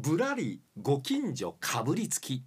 [0.00, 2.44] ぶらりご近所かぶりつき。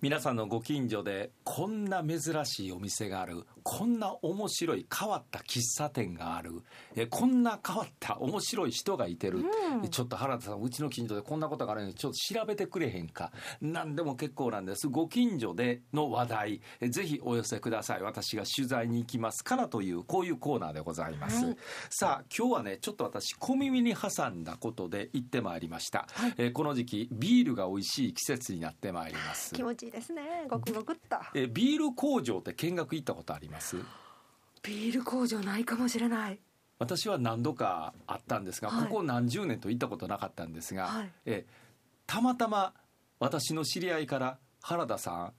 [0.00, 3.46] 皆さんのご近所でこんな珍しいお店がある。
[3.68, 6.62] こんな面白い変わった喫茶店がある。
[6.94, 9.40] えこんな変わった面白い人がいてる、
[9.82, 13.32] うん、ちょっと原田さんうちの近所でこんなことがあるのでちょっと調べてくれへんか。
[13.60, 14.86] 何でも結構なんです。
[14.86, 16.60] ご近所での話題。
[16.88, 18.02] ぜひお寄せください。
[18.02, 21.56] 私が取材に行きますからというこういうコーナーでございます、はい、
[21.90, 29.52] さあ今日はねちょっと私小耳に挟んだことで行ってまいりました、はい、えこの時期ビールが美味しい季節になってまいります。
[29.54, 30.22] 気持ちいいですね。
[30.48, 31.16] ごくごくっと。
[31.34, 33.55] えビール工場って見学行ったことあります？
[34.62, 36.38] ビール工場ないかもしれない。
[36.78, 41.46] 私は何度かあったんですが、はい、ここ何十年と行ったことなかったんですが、はい、え
[42.06, 42.74] たまたま
[43.18, 45.32] 私の知り合いから原田さん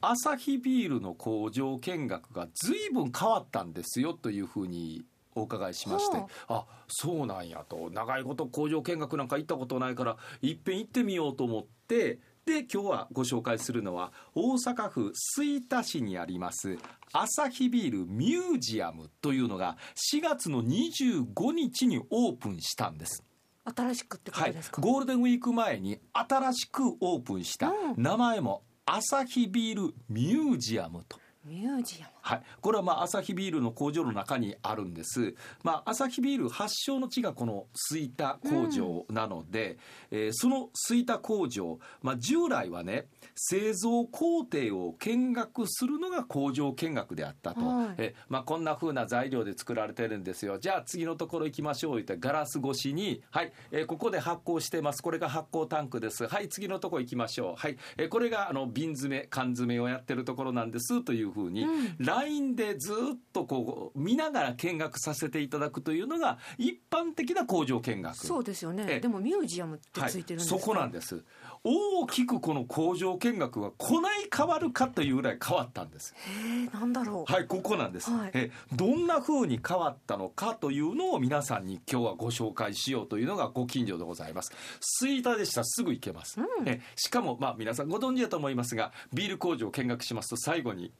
[0.00, 7.90] アサヒビールの工場見学が随分変わったんですよというふうにお伺いしまして、はあ、あそうなんやと。
[7.92, 16.78] 長いこと工場見学なんか行ったことないからいっぺん行ってみようと思ってで今日はご紹介するのは大阪府吹田市にあります
[17.12, 19.76] アサヒビールミュージアムというのが
[20.12, 23.22] 4月の25日にオープンしたんです。
[23.64, 31.18] 新しくってことですか、はい、ゴールデンウィーク前に新しくオープンした、名前もアサヒビールミュージアムと。
[31.44, 35.34] ミュージアムはい、これはまあアサヒビールの工場の中にあるんです。
[35.62, 39.78] まあアサヒビール発祥の地がこの吹田工場なので、
[40.10, 47.60] うん、えー、その吹田工場、まあ従来はね製造工程を見学するのが工場見学であったと。
[47.60, 50.58] はい、えまあこんな風な材料で作られてるんですよ。
[50.58, 55.02] じゃあ次のところ行きましょう言ってガラス越しにはい、えー、ここで発酵してます。
[55.02, 56.26] これが発酵タンクです。
[56.26, 57.54] はい次のところ行きましょう。
[57.56, 62.96] はい、えー、これがあの瓶詰め缶詰をやってるところなんですという風に、うん、ラインでずっ
[63.32, 68.16] とこう見ながら見学させていただくというのが一般的な工場見学。
[68.16, 69.00] そうですよね。
[69.00, 71.22] でもミュージアムってついてるんですか、はい、そこなんです。
[71.62, 76.14] 大きくこの工場見学がこない変わるかというぐらい変わったんです。
[76.16, 77.32] へえなんだろう。
[77.32, 84.52] はいここなんです、はい、えどんな風に変わったのかというのを皆さんに今日はご紹介しようというのがご近所でございます。
[84.80, 85.60] 吹田でした。
[85.60, 90.92] らすぐ行けます、うん、えしかもまあ皆さんご存知だと思いますがビール工場を見学しますと最後に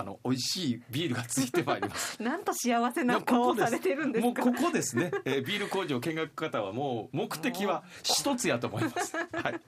[0.00, 2.20] あの美味しいビールがついてまいります。
[2.22, 5.10] なんと幸せな顔をされてるんですもうここですね。
[5.24, 9.16] えー、ビール工場見学方はもう目的は一つやと思います。
[9.32, 9.60] はい。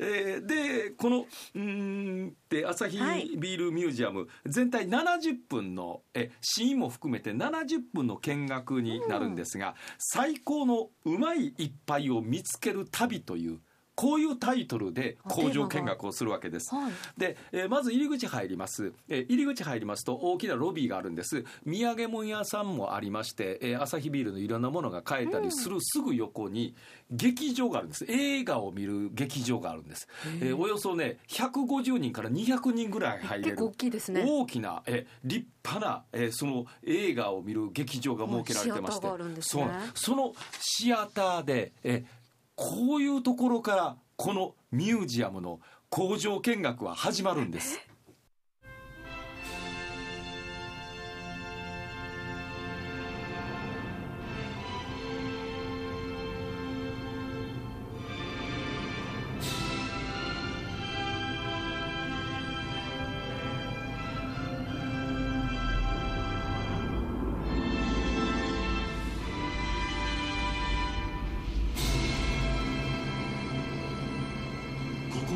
[0.00, 2.98] えー、でこのうんで朝日
[3.36, 13.60] ビールミュージアム、はい、全体70分のえシーンも含めて70分の見学になるんですが、うん、最高のうまい一杯を見つける旅という
[13.98, 16.72] こういうタイトルで工場見学をするわけです。
[16.72, 21.44] はい、で、えー、まず入り口入ります、えー、入り口入りますと大きなロビーがあるんです。
[21.66, 26.76] 土産物屋さんもありまして、えー、アサヒビールのいろんなものが買えたりするすぐ横に
[27.10, 28.04] 劇場があるんです。
[28.08, 30.06] 映画を見る劇場があるんです。
[30.42, 34.24] えー、およそね150人から200人ぐらい入れる大きいですね。
[34.24, 42.17] 大きな、えー、立派な、えー、その映画を見る劇場が設けられてまして、ね、そそのシアターで、えー
[42.58, 45.60] こういうところからこのミュージアムの
[45.90, 47.78] 工場見学は始まるんです。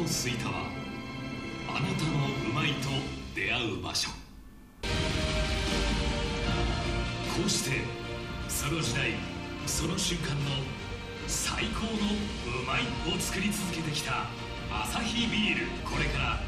[0.07, 0.67] 吹田は
[1.69, 2.89] あなたのうまいと
[3.35, 4.11] 出会う場所。
[4.11, 4.17] こ
[7.47, 7.81] うして
[8.49, 9.15] その時代
[9.67, 10.51] その瞬間の
[11.27, 12.83] 最高のうまい
[13.15, 14.27] を作り続けてきた
[14.71, 15.67] アサヒビール。
[15.85, 16.41] これから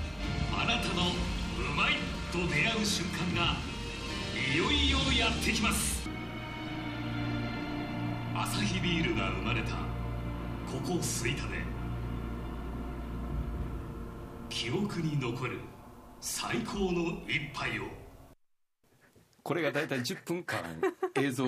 [0.63, 1.95] あなたのうまい
[2.33, 3.57] と出会う瞬間が
[4.55, 6.09] いよいよやってきます。
[8.37, 11.64] アサヒビールが生まれたここ吹田で。
[14.65, 15.61] 記憶に残る
[16.23, 18.04] 最高の一杯を。
[19.45, 20.59] これが大体10分間
[21.21, 21.45] 映像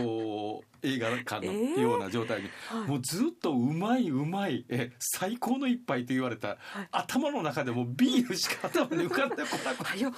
[0.83, 2.81] 映画館のような状態に、えー？
[2.81, 10.13] はい、もうずっとうまいうまいえ最高の一杯と言われた、はい、頭の中でもビールしか頭に浮かんでこなくてはよ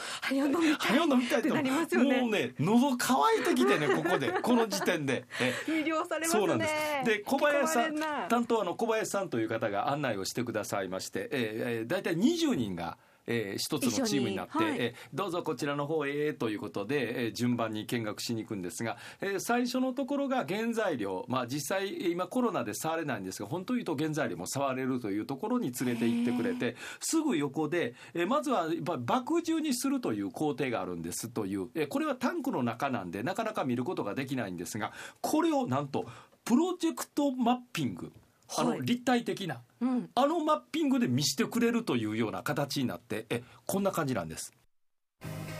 [0.44, 0.98] 飲みたい。
[0.98, 2.20] 飲みたいとね。
[2.20, 4.32] もうね喉乾いてきてねここで。
[4.42, 5.24] この時点で。
[5.69, 6.40] 魅了されますね。
[6.40, 6.74] そうなんです
[7.04, 7.96] で小林さん
[8.28, 12.98] 担当の小林さんという方が案内をしてくださいまして、えー、大体20人が
[13.28, 36.06] えー、一つのチームになって、はい、えー、どうぞこちらの方へということで、えー、順番に見学しに行くんですが、えー、最初のところが原材料、まあ、実際今コロナで触れないんですが本当に言うと原材料も触れるというところに連れて行ってくれてすぐ横で、えー、まずはやっぱ爆汁にするという工程があるんですという、えー、これはタンクの中なんでなかなか見ることができないんですがこれをなんと
[36.44, 38.10] プロジェクトマッピング
[38.56, 44.52] あの立体的な、うん、あのマッピングで見せてくれるというような形になってえこんな感じなんです。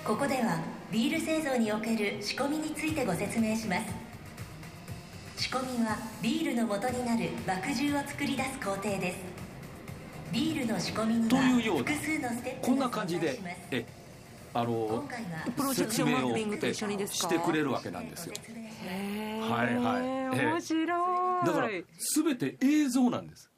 [0.05, 0.59] ここでは
[0.91, 3.83] ビール製造における仕込みについてご説明します。
[5.37, 9.19] 仕込みはビールの元になる麦汁を作り出す工程です。
[10.33, 11.41] ビールの仕込みには
[11.79, 13.39] 複数のステップこんな感じで
[13.71, 13.87] え
[14.55, 15.07] あの
[15.57, 17.29] プロジェクションマッピングと一緒にですか？
[17.29, 18.35] してくれるわけなんですよ。
[19.43, 19.77] はい。
[19.77, 19.99] は
[20.35, 21.69] い面白いだから
[22.15, 23.51] 全て映像なんです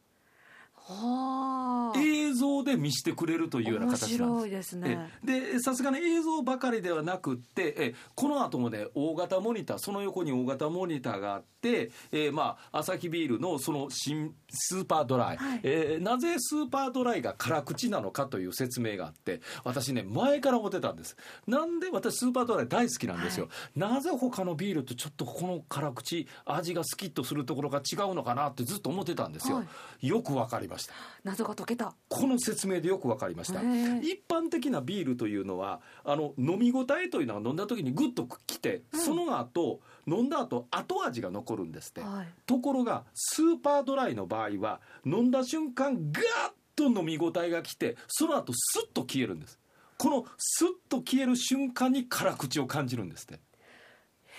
[1.96, 4.78] 映像で見せてくれるというような形なんです。
[5.24, 21.16] でさすがに映像ばかりではなくってえこの後もね大型モニターその横に大型モニターがあって、えー、まあアサヒビールのその新スーパードライ、はい、えー、なぜスーパードライが辛口なのかという説明があって私ね前から思ってたんです。
[21.46, 29.64] なんで私スーパードライ大好きなんですよ、はい、なぜ他のビールとちょっとこの辛口味がスキッとするところが違うのかなってずっと思ってたんですよ、は
[30.00, 30.94] い、よくわかりました。
[31.24, 31.94] 謎が解けた。
[32.08, 33.60] この説明でよくわかりました。
[33.60, 49.58] 一般的なビールというのはあの飲み応えというのが飲んだ時にグッときて、うん、その後飲んだ後後味が残るんですって、はい、ところがスーパードライの場合は飲んだ瞬間ガーッと飲み応えがきてその後スッと消えるんです。
[49.98, 53.40] このスッと消える瞬間に辛口を感じるんですって。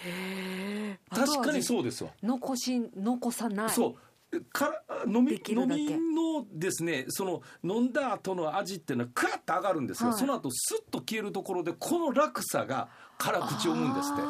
[0.03, 2.09] へ確かにそうですわ。
[2.23, 3.69] 残し残さない。
[3.69, 3.95] そう
[4.51, 12.88] から飲み飲みのですねその飲んだ後の味っていうのはクワッと上がるんですよ、はい、その後スッと消えるところでこの落差が
[13.18, 14.22] 辛口を生むんですって。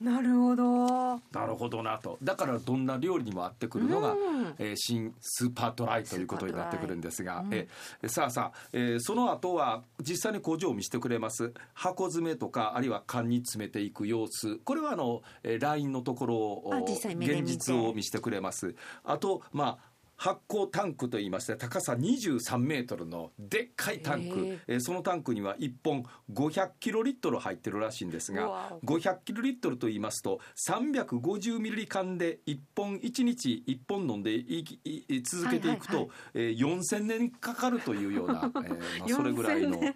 [0.00, 1.14] なるほど。
[1.32, 2.18] なるほどなと。
[2.22, 7.68] だからどんな料理にも合ってくるのが、うん、えー、新スーパードライということになってくるんですが、うん、え
[8.06, 11.52] さあさあ、えー、その後は実際に工場を見せてくれます。
[11.72, 14.58] 箱詰めとかあるいは缶に詰めていく様子。
[14.58, 18.74] これはあの、えー、ラインのところを現実を見せてくれます。
[19.04, 19.93] あとまあ
[20.24, 39.94] 発酵タンクといいまして高さ23メートルのでっかいタンク、えー、そのタンクには1本500キロリットル入ってるらしいんですが500キロリットルと言いますと350ミリ缶で1本1日1本飲んでいい続けていくと、はいはいはい、えー、4000年かかるというような、えーまあ、 それぐらいの、え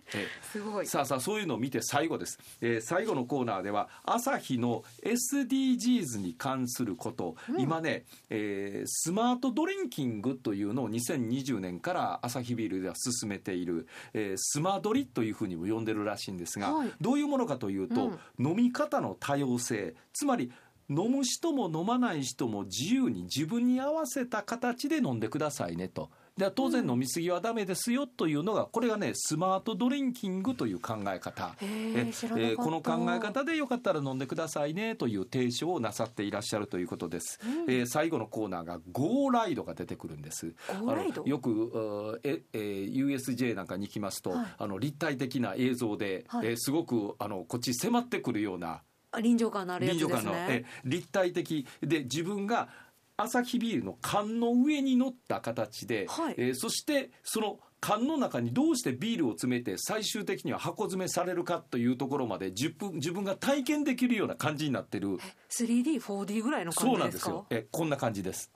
[0.58, 20.52] ー、さあさあそういうのを見て最後です、えー、最後のコーナーでは朝日の SDGs に関すること、うん、今ね、えー、スマートドリンキングングというのを2020年からアサヒビールでは進めている、えー、スマドリというふうにも呼んでるらしいんですが、はい、どういうものかというと、うん、飲み方の多様性つまり
[20.90, 26.10] 飲む人も飲まない人も自由に自分に合わせた形で飲んでくださいねと。
[26.38, 31.54] で当然飲み過ぎはダメですよというのがこれがねスマートドリンキングという考え方。
[31.60, 40.54] ええこの考え方でよかったら飲んでくださいねという提唱をなさっていらっしゃるということです、うん、えー、最後のコーナーが GO ライドが出てくるんです。
[41.24, 48.82] よくえ、えー、USJ なんかに行きますと、はい、あの立体的な映像で、はい、えー、すごくあのこっち迫ってくるような
[49.20, 50.12] 臨場感のあるやつですね。
[50.12, 51.66] 臨場感のえ立体的。
[51.80, 52.68] で自分が
[53.20, 65.18] アサヒビールの缶の上に乗った形で、はい、えー、そしてその缶の中にどうしてビールを詰めて最終的には箱詰めされるかというところまで自分自分が体験できるような感じになってる。
[65.50, 66.96] 3D4D ぐらいの感じですか？
[66.96, 67.46] そうなんですよ。
[67.50, 68.50] えこんな感じです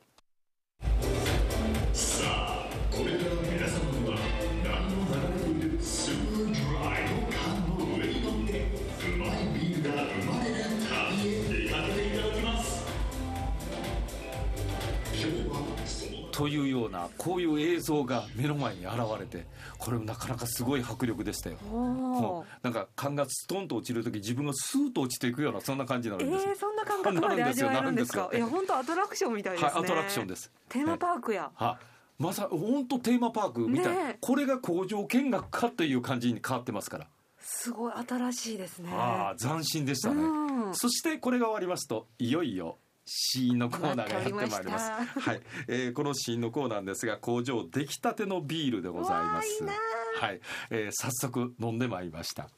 [16.43, 19.47] というようなこういう映像が目の前に現れて
[19.79, 21.57] これもなかなかすごい迫力でしたよ。
[22.65, 26.49] なんか缶がストンと落ちる時自分がスーッと落ちていくようなそんな感じになるんです。
[26.49, 28.29] えー、そんな感覚まで 味わえるんですか？
[28.33, 29.71] いや本当アトラクションみたいですね。
[29.71, 30.51] はい、アトラクションです。
[30.69, 31.53] テーマパークや。
[31.55, 31.79] は
[32.19, 37.07] まさ本当テーマパークみたい、ね、これが工場見学かという感じに変わってますから。
[37.41, 38.91] すごい新しいですね。
[38.93, 40.25] ああ斬新でしたね。
[40.73, 44.91] そしてこれが終わりますといよいよシーンのコーナーがやってまいります。
[45.21, 49.65] はい、えー、このシーンのコーナーですが、工場出来たてのビールでございます。
[49.65, 49.67] い
[50.21, 50.41] はい、
[50.71, 52.49] えー、早速飲んでまいりました。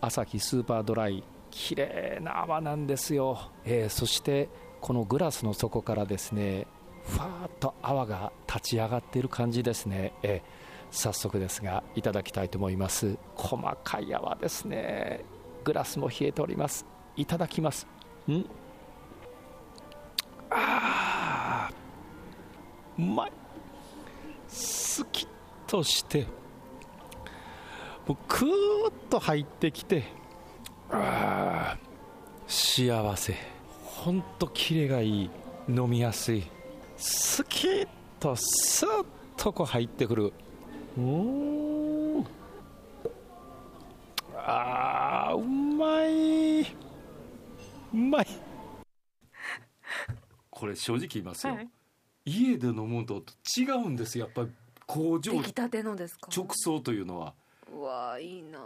[0.00, 3.50] 朝日スーパードライ、綺麗な泡なんですよ。
[3.64, 4.48] えー、そして
[4.80, 6.66] このグラスの底からですね、
[7.04, 10.12] ふわーっと泡が立ち上がっている感じですね。
[10.22, 15.24] えー早速ですがいただきたいと思います細かい泡ですね
[15.64, 16.84] グラスも冷えております
[17.16, 17.86] いただきます
[18.30, 18.44] ん？
[23.02, 23.32] まい。
[24.48, 25.28] スキッ
[25.66, 26.26] として
[28.06, 30.04] もうクーッと入ってきて
[30.90, 31.92] あー
[32.46, 33.34] 幸せ。
[33.84, 35.30] ほんとキレがいい。
[35.68, 36.44] 飲みやすい。
[36.96, 39.06] スキッとスッ
[39.36, 40.32] とこう入ってくる。
[40.98, 42.26] うーん。
[44.36, 46.62] あーうまい。
[46.62, 48.26] うまい。
[50.50, 51.68] これ正直言いますよ、はい
[52.24, 53.22] 家で飲むと
[53.56, 54.18] 違うんです。
[54.18, 54.50] よやっぱり
[54.86, 55.32] 工場。
[55.32, 56.28] 出来たてのですか？
[56.34, 57.34] 直送というのは。
[57.74, 58.58] うわいいな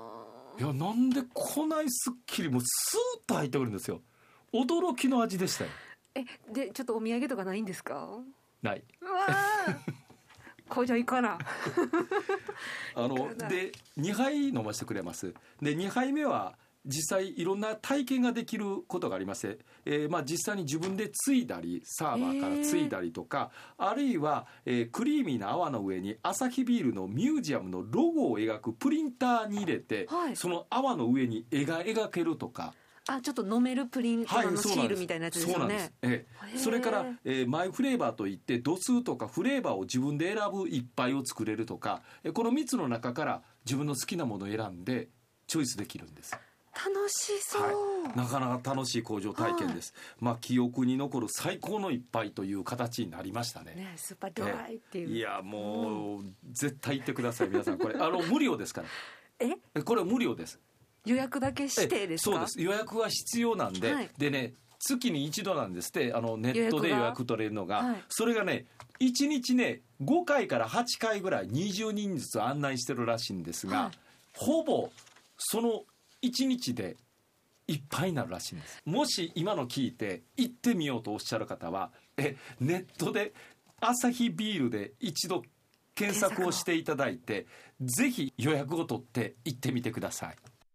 [0.58, 4.00] いやなんでこないすっきりもうスーッと入ってくるんですよ。
[4.52, 5.70] 驚きの味でしたよ。
[6.14, 8.18] えでちょっとお土産とかないんですか？
[8.62, 8.82] ない。
[9.00, 9.94] うわー。
[10.68, 11.38] 工場行かな。
[12.96, 13.50] あのいかない。
[13.50, 15.32] で2杯飲ませてくれます。
[15.62, 32.74] で2杯目は実際いろんな体験ができることがありまして、えーまあ、実際に自分でついだりサーバーからついだりとか、あるいは、えークリーミーな泡の上にアサヒビールのミュージアムのロゴを描くプリンターに入れて、はいその泡の上に絵が描けるとか。
[33.08, 35.92] あちょっと飲めるプリントのシールみたいなやつですよそうなんですね。
[36.02, 45.08] ええそれから、えーマイフレーバーといって度数とかフレーバーを自分で選ぶ一杯を作れるとか、えーこの3つの中から自分の好きなものを選んで
[45.46, 46.36] チョイスできるんです。
[46.86, 49.92] 楽しそう、はい、なかなか楽しい工場体験です。
[50.20, 53.74] まあ記憶に残る最高の一杯という形になりましたね。
[53.74, 57.78] ねスーパードライっていう、いやもう、絶対行ってください皆さん。
[57.78, 58.88] これあの無料ですから。
[59.40, 59.50] え？
[59.74, 60.60] えこれ無料です。
[61.04, 62.60] 予約だけ指定ですそうです。
[62.60, 64.10] 予約は必要なんで、はい。
[64.18, 68.04] でね月に一度なんですってあのネットで予約取れるのが、はい。
[68.08, 68.66] それがね
[69.00, 73.98] 1日ね5回から8回ぐらい20人ずつ案内してるらしいんですが、はい。
[74.34, 74.90] ほぼ
[75.38, 75.84] その
[76.26, 76.96] 1日で
[77.68, 78.80] いっぱいになるらしいんです。
[78.84, 83.32] もし今の聞いて行ってみようとおっしゃる方はえネットで
[83.80, 85.42] アサヒビールで一度
[85.94, 87.46] 検索をしていただいて
[87.80, 90.36] ぜひ予約を取って行ってみてください。